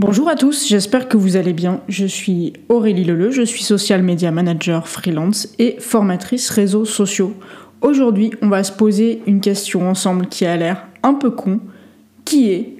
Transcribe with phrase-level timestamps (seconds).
[0.00, 1.80] Bonjour à tous, j'espère que vous allez bien.
[1.88, 7.34] Je suis Aurélie Leleu, je suis social media manager freelance et formatrice réseaux sociaux.
[7.80, 11.58] Aujourd'hui, on va se poser une question ensemble qui a l'air un peu con,
[12.24, 12.76] qui est?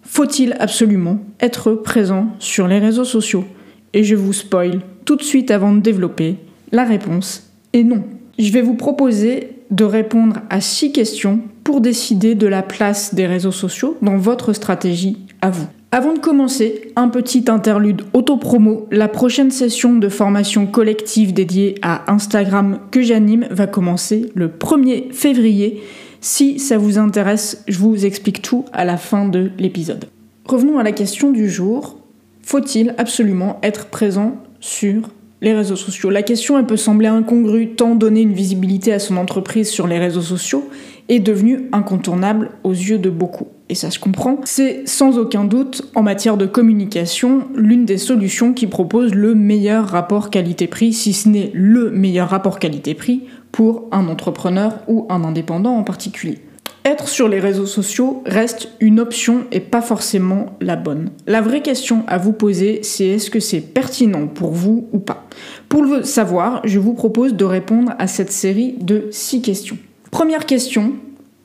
[0.00, 3.44] Faut-il absolument être présent sur les réseaux sociaux?
[3.92, 6.36] Et je vous spoil tout de suite avant de développer,
[6.70, 8.02] la réponse est non.
[8.38, 13.26] Je vais vous proposer de répondre à six questions pour décider de la place des
[13.26, 15.68] réseaux sociaux dans votre stratégie à vous.
[15.94, 18.86] Avant de commencer, un petit interlude auto-promo.
[18.90, 25.12] La prochaine session de formation collective dédiée à Instagram que j'anime va commencer le 1er
[25.12, 25.82] février.
[26.22, 30.06] Si ça vous intéresse, je vous explique tout à la fin de l'épisode.
[30.46, 31.98] Revenons à la question du jour.
[32.40, 35.10] Faut-il absolument être présent sur
[35.42, 36.08] les réseaux sociaux?
[36.08, 39.98] La question elle peut sembler incongrue tant donner une visibilité à son entreprise sur les
[39.98, 40.70] réseaux sociaux
[41.10, 45.90] est devenue incontournable aux yeux de beaucoup et ça se comprend, c'est sans aucun doute,
[45.94, 51.30] en matière de communication, l'une des solutions qui propose le meilleur rapport qualité-prix, si ce
[51.30, 56.40] n'est le meilleur rapport qualité-prix pour un entrepreneur ou un indépendant en particulier.
[56.84, 61.08] Être sur les réseaux sociaux reste une option et pas forcément la bonne.
[61.26, 65.26] La vraie question à vous poser, c'est est-ce que c'est pertinent pour vous ou pas?
[65.70, 69.78] Pour le savoir, je vous propose de répondre à cette série de six questions.
[70.10, 70.92] Première question,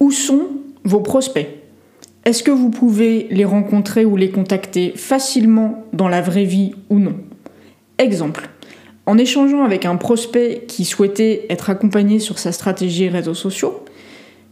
[0.00, 0.46] où sont
[0.84, 1.63] vos prospects?
[2.24, 6.98] Est-ce que vous pouvez les rencontrer ou les contacter facilement dans la vraie vie ou
[6.98, 7.16] non?
[7.98, 8.48] Exemple.
[9.06, 13.84] En échangeant avec un prospect qui souhaitait être accompagné sur sa stratégie réseaux sociaux,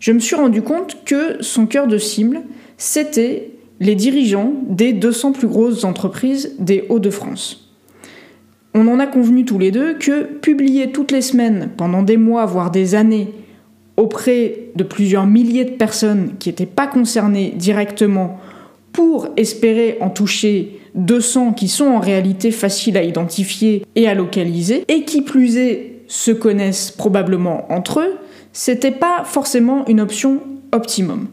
[0.00, 2.42] je me suis rendu compte que son cœur de cible,
[2.76, 7.72] c'était les dirigeants des 200 plus grosses entreprises des Hauts-de-France.
[8.74, 12.44] On en a convenu tous les deux que publier toutes les semaines, pendant des mois,
[12.46, 13.32] voire des années,
[13.96, 18.38] auprès de plusieurs milliers de personnes qui n'étaient pas concernées directement
[18.92, 24.84] pour espérer en toucher 200 qui sont en réalité faciles à identifier et à localiser,
[24.88, 28.18] et qui plus est se connaissent probablement entre eux,
[28.52, 30.40] c'était pas forcément une option
[30.72, 31.28] optimum.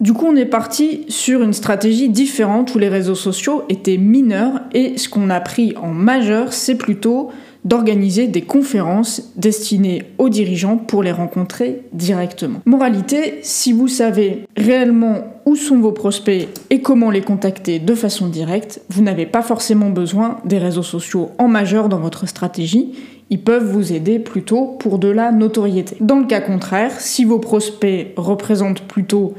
[0.00, 4.60] Du coup, on est parti sur une stratégie différente où les réseaux sociaux étaient mineurs
[4.74, 7.30] et ce qu'on a pris en majeur, c'est plutôt
[7.68, 12.60] d'organiser des conférences destinées aux dirigeants pour les rencontrer directement.
[12.64, 18.28] Moralité, si vous savez réellement où sont vos prospects et comment les contacter de façon
[18.28, 22.94] directe, vous n'avez pas forcément besoin des réseaux sociaux en majeur dans votre stratégie.
[23.28, 25.96] Ils peuvent vous aider plutôt pour de la notoriété.
[26.00, 29.34] Dans le cas contraire, si vos prospects représentent plutôt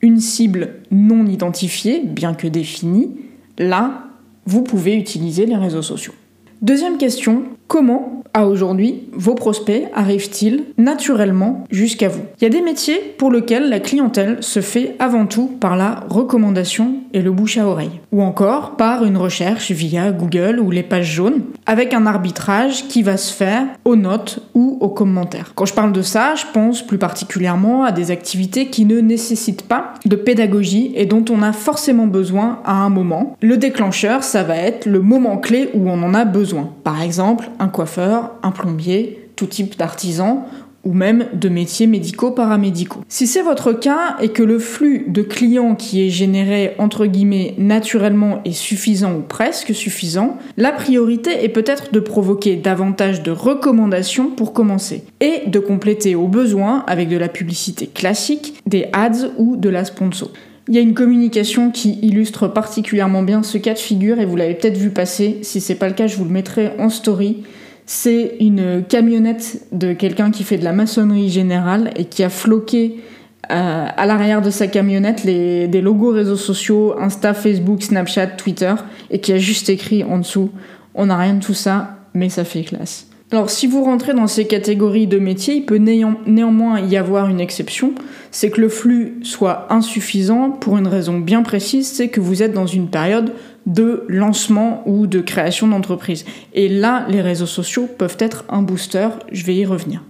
[0.00, 3.10] une cible non identifiée, bien que définie,
[3.56, 4.04] là,
[4.46, 6.14] vous pouvez utiliser les réseaux sociaux.
[6.60, 12.22] Deuxième question, comment, à aujourd'hui, vos prospects arrivent-ils naturellement jusqu'à vous?
[12.40, 16.00] Il y a des métiers pour lesquels la clientèle se fait avant tout par la
[16.08, 20.82] recommandation et le bouche à oreille, ou encore par une recherche via Google ou les
[20.82, 25.52] pages jaunes, avec un arbitrage qui va se faire aux notes ou aux commentaires.
[25.54, 29.66] Quand je parle de ça, je pense plus particulièrement à des activités qui ne nécessitent
[29.66, 33.36] pas de pédagogie et dont on a forcément besoin à un moment.
[33.40, 37.50] Le déclencheur, ça va être le moment clé où on en a besoin par exemple,
[37.58, 40.46] un coiffeur, un plombier, tout type d'artisan
[40.88, 43.00] ou même de métiers médicaux paramédicaux.
[43.08, 47.54] Si c'est votre cas et que le flux de clients qui est généré entre guillemets
[47.58, 54.30] naturellement est suffisant ou presque suffisant, la priorité est peut-être de provoquer davantage de recommandations
[54.30, 59.56] pour commencer et de compléter au besoin avec de la publicité classique, des ads ou
[59.56, 60.30] de la sponsor.
[60.68, 64.36] Il y a une communication qui illustre particulièrement bien ce cas de figure et vous
[64.36, 65.38] l'avez peut-être vu passer.
[65.42, 67.42] Si c'est pas le cas, je vous le mettrai en story.
[67.90, 73.00] C'est une camionnette de quelqu'un qui fait de la maçonnerie générale et qui a floqué
[73.50, 78.74] euh, à l'arrière de sa camionnette des logos réseaux sociaux, Insta, Facebook, Snapchat, Twitter,
[79.10, 80.50] et qui a juste écrit en dessous
[80.94, 83.06] On n'a rien de tout ça, mais ça fait classe.
[83.30, 87.40] Alors si vous rentrez dans ces catégories de métiers, il peut néanmoins y avoir une
[87.40, 87.94] exception,
[88.30, 92.52] c'est que le flux soit insuffisant pour une raison bien précise, c'est que vous êtes
[92.52, 93.32] dans une période
[93.68, 96.24] de lancement ou de création d'entreprise.
[96.54, 100.02] Et là, les réseaux sociaux peuvent être un booster, je vais y revenir.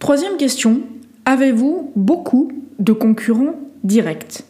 [0.00, 0.80] Troisième question,
[1.24, 3.54] avez-vous beaucoup de concurrents
[3.84, 4.42] directs?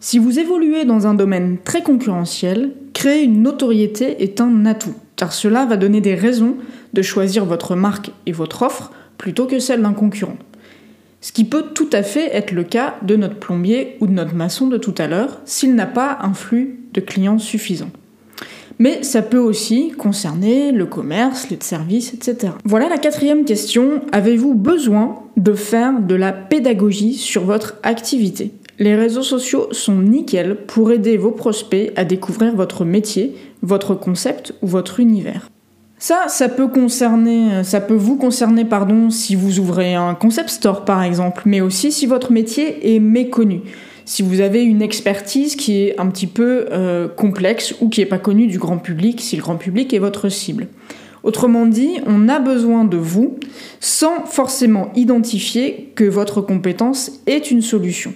[0.00, 5.32] Si vous évoluez dans un domaine très concurrentiel, créer une notoriété est un atout, car
[5.32, 6.56] cela va donner des raisons
[6.92, 10.36] de choisir votre marque et votre offre plutôt que celle d'un concurrent.
[11.26, 14.36] Ce qui peut tout à fait être le cas de notre plombier ou de notre
[14.36, 17.90] maçon de tout à l'heure s'il n'a pas un flux de clients suffisant.
[18.78, 22.52] Mais ça peut aussi concerner le commerce, les services, etc.
[22.64, 24.02] Voilà la quatrième question.
[24.12, 28.52] Avez-vous besoin de faire de la pédagogie sur votre activité?
[28.78, 34.54] Les réseaux sociaux sont nickel pour aider vos prospects à découvrir votre métier, votre concept
[34.62, 35.50] ou votre univers.
[35.98, 38.66] Ça, ça peut concerner, ça peut vous concerner,
[39.10, 43.62] si vous ouvrez un concept store par exemple, mais aussi si votre métier est méconnu.
[44.04, 48.06] Si vous avez une expertise qui est un petit peu euh, complexe ou qui n'est
[48.06, 50.68] pas connue du grand public, si le grand public est votre cible.
[51.24, 53.36] Autrement dit, on a besoin de vous
[53.80, 58.14] sans forcément identifier que votre compétence est une solution.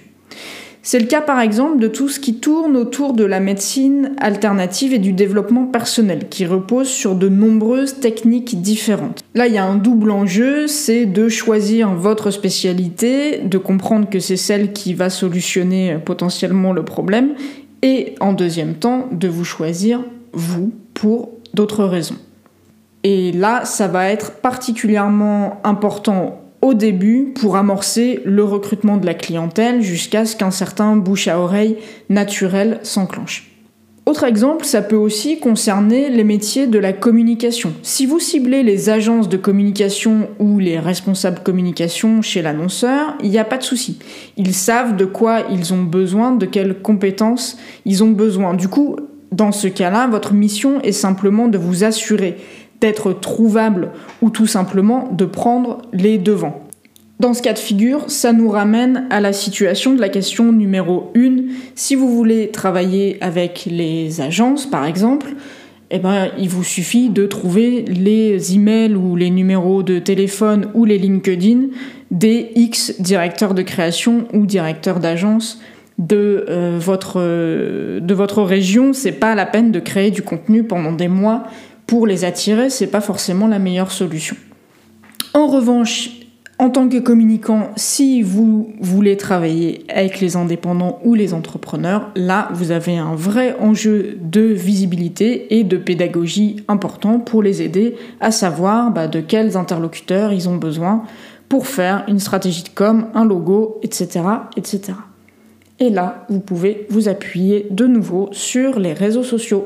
[0.83, 4.93] C'est le cas par exemple de tout ce qui tourne autour de la médecine alternative
[4.93, 9.23] et du développement personnel, qui repose sur de nombreuses techniques différentes.
[9.35, 14.19] Là, il y a un double enjeu, c'est de choisir votre spécialité, de comprendre que
[14.19, 17.35] c'est celle qui va solutionner potentiellement le problème,
[17.83, 22.17] et en deuxième temps, de vous choisir vous pour d'autres raisons.
[23.03, 29.13] Et là, ça va être particulièrement important au début pour amorcer le recrutement de la
[29.13, 31.77] clientèle jusqu'à ce qu'un certain bouche à oreille
[32.09, 33.47] naturel s'enclenche.
[34.07, 37.71] Autre exemple, ça peut aussi concerner les métiers de la communication.
[37.83, 43.37] Si vous ciblez les agences de communication ou les responsables communication chez l'annonceur, il n'y
[43.37, 43.99] a pas de souci.
[44.37, 48.55] Ils savent de quoi ils ont besoin, de quelles compétences ils ont besoin.
[48.55, 48.95] Du coup,
[49.31, 52.37] dans ce cas-là, votre mission est simplement de vous assurer
[52.81, 53.91] d'être trouvable
[54.21, 56.61] ou tout simplement de prendre les devants.
[57.21, 61.11] Dans ce cas de figure, ça nous ramène à la situation de la question numéro
[61.15, 61.43] 1.
[61.75, 65.27] Si vous voulez travailler avec les agences, par exemple,
[65.91, 70.83] eh ben, il vous suffit de trouver les emails ou les numéros de téléphone ou
[70.83, 71.67] les LinkedIn
[72.09, 75.61] des X directeurs de création ou directeurs d'agence
[75.99, 78.93] de, euh, votre, euh, de votre région.
[78.93, 81.43] C'est pas la peine de créer du contenu pendant des mois
[81.91, 84.37] pour les attirer, c'est pas forcément la meilleure solution.
[85.33, 86.09] En revanche,
[86.57, 92.47] en tant que communicant, si vous voulez travailler avec les indépendants ou les entrepreneurs, là,
[92.53, 98.31] vous avez un vrai enjeu de visibilité et de pédagogie important pour les aider à
[98.31, 101.03] savoir bah, de quels interlocuteurs ils ont besoin
[101.49, 104.21] pour faire une stratégie de com, un logo, etc.,
[104.55, 104.93] etc.
[105.79, 109.65] Et là, vous pouvez vous appuyer de nouveau sur les réseaux sociaux.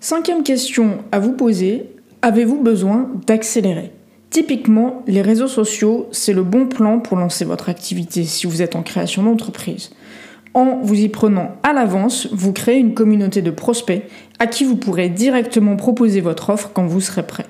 [0.00, 1.90] Cinquième question à vous poser,
[2.22, 3.90] avez-vous besoin d'accélérer?
[4.30, 8.76] Typiquement, les réseaux sociaux, c'est le bon plan pour lancer votre activité si vous êtes
[8.76, 9.90] en création d'entreprise.
[10.54, 14.04] En vous y prenant à l'avance, vous créez une communauté de prospects
[14.38, 17.46] à qui vous pourrez directement proposer votre offre quand vous serez prêt,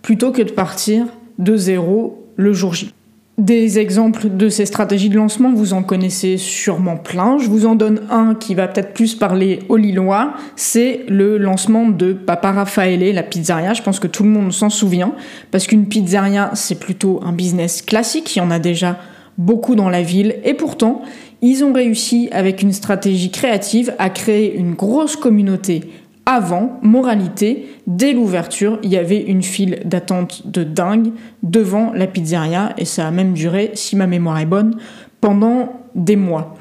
[0.00, 1.06] plutôt que de partir
[1.38, 2.94] de zéro le jour J.
[3.38, 7.38] Des exemples de ces stratégies de lancement, vous en connaissez sûrement plein.
[7.38, 10.34] Je vous en donne un qui va peut-être plus parler aux Lillois.
[10.56, 13.74] C'est le lancement de Papa Raffaele, la pizzeria.
[13.74, 15.12] Je pense que tout le monde s'en souvient.
[15.52, 18.34] Parce qu'une pizzeria, c'est plutôt un business classique.
[18.34, 18.98] Il y en a déjà
[19.38, 20.34] beaucoup dans la ville.
[20.42, 21.02] Et pourtant,
[21.40, 25.84] ils ont réussi, avec une stratégie créative, à créer une grosse communauté
[26.30, 32.74] avant, moralité, dès l'ouverture, il y avait une file d'attente de dingue devant la pizzeria
[32.76, 34.76] et ça a même duré, si ma mémoire est bonne,
[35.22, 36.54] pendant des mois.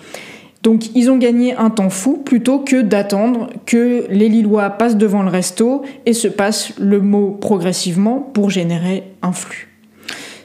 [0.64, 5.22] Donc ils ont gagné un temps fou plutôt que d'attendre que les Lillois passent devant
[5.22, 9.68] le resto et se passent le mot progressivement pour générer un flux.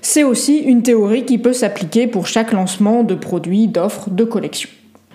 [0.01, 4.71] C'est aussi une théorie qui peut s'appliquer pour chaque lancement de produits, d'offres, de collections.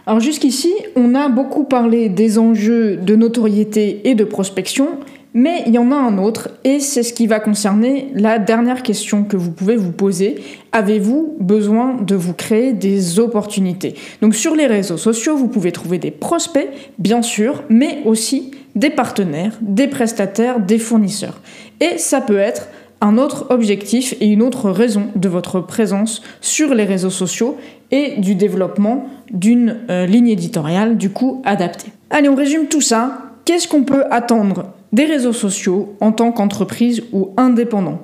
[0.07, 4.87] Alors jusqu'ici, on a beaucoup parlé des enjeux de notoriété et de prospection,
[5.33, 8.83] mais il y en a un autre, et c'est ce qui va concerner la dernière
[8.83, 10.35] question que vous pouvez vous poser.
[10.71, 13.95] Avez-vous besoin de vous créer des opportunités?
[14.21, 18.89] Donc sur les réseaux sociaux, vous pouvez trouver des prospects, bien sûr, mais aussi des
[18.89, 21.41] partenaires, des prestataires, des fournisseurs.
[21.81, 22.69] Et ça peut être
[23.01, 27.57] un autre objectif et une autre raison de votre présence sur les réseaux sociaux
[27.91, 31.91] et du développement d'une euh, ligne éditoriale du coup adaptée.
[32.09, 33.31] Allez, on résume tout ça.
[33.45, 38.01] Qu'est-ce qu'on peut attendre des réseaux sociaux en tant qu'entreprise ou indépendant?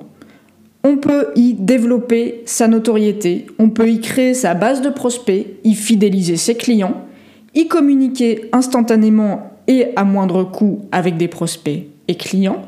[0.84, 5.74] On peut y développer sa notoriété, on peut y créer sa base de prospects, y
[5.74, 7.06] fidéliser ses clients,
[7.54, 12.62] y communiquer instantanément et à moindre coût avec des prospects et clients.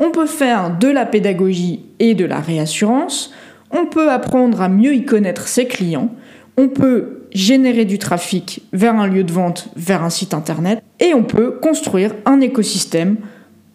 [0.00, 3.32] On peut faire de la pédagogie et de la réassurance.
[3.70, 6.10] On peut apprendre à mieux y connaître ses clients
[6.60, 11.14] on peut générer du trafic vers un lieu de vente, vers un site internet, et
[11.14, 13.16] on peut construire un écosystème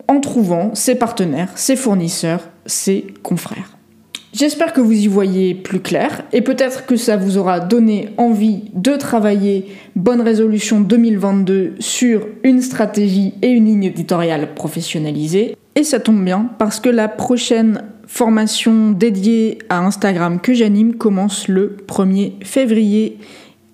[0.08, 3.77] en trouvant ses partenaires, ses fournisseurs, ses confrères.
[4.34, 8.65] J'espère que vous y voyez plus clair et peut-être que ça vous aura donné envie
[8.74, 15.55] de travailler Bonne Résolution 2022 sur une stratégie et une ligne éditoriale professionnalisée.
[15.75, 21.48] Et ça tombe bien parce que la prochaine formation dédiée à Instagram que j'anime commence
[21.48, 23.20] le 1er février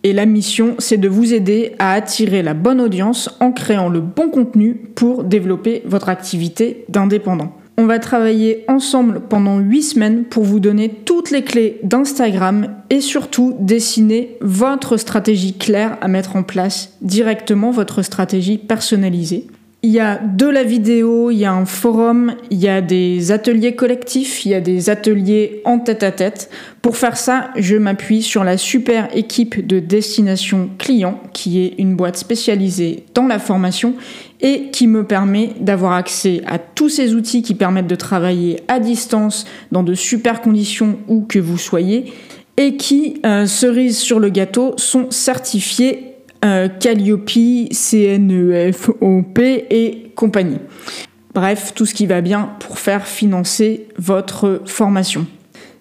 [0.03, 3.99] Et la mission, c'est de vous aider à attirer la bonne audience en créant le
[3.99, 7.55] bon contenu pour développer votre activité d'indépendant.
[7.77, 12.99] On va travailler ensemble pendant 8 semaines pour vous donner toutes les clés d'Instagram et
[12.99, 19.47] surtout dessiner votre stratégie claire à mettre en place directement, votre stratégie personnalisée.
[19.83, 23.31] Il y a de la vidéo, il y a un forum, il y a des
[23.31, 26.51] ateliers collectifs, il y a des ateliers en tête-à-tête.
[26.83, 31.95] Pour faire ça, je m'appuie sur la super équipe de destination client, qui est une
[31.95, 33.95] boîte spécialisée dans la formation
[34.39, 38.79] et qui me permet d'avoir accès à tous ces outils qui permettent de travailler à
[38.79, 42.13] distance dans de super conditions où que vous soyez
[42.57, 46.10] et qui, euh, cerise sur le gâteau, sont certifiés
[46.43, 47.29] euh, Calliope,
[47.71, 50.59] CNEFOP et compagnie.
[51.33, 55.25] Bref, tout ce qui va bien pour faire financer votre formation.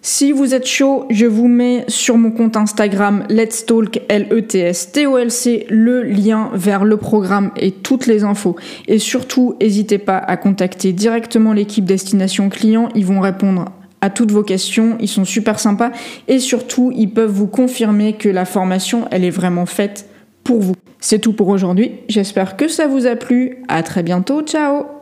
[0.02, 6.02] Si vous êtes chaud, je vous mets sur mon compte Instagram Let's Talk L-E-T-S-T-O-L-C le
[6.02, 8.56] lien vers le programme et toutes les infos.
[8.88, 12.88] Et surtout, n'hésitez pas à contacter directement l'équipe Destination Client.
[12.94, 13.66] Ils vont répondre
[14.00, 14.96] à toutes vos questions.
[15.00, 15.90] Ils sont super sympas.
[16.28, 20.09] Et surtout, ils peuvent vous confirmer que la formation, elle est vraiment faite
[20.44, 20.74] pour vous.
[21.00, 21.92] C'est tout pour aujourd'hui.
[22.08, 23.62] J'espère que ça vous a plu.
[23.68, 24.42] À très bientôt.
[24.42, 24.99] Ciao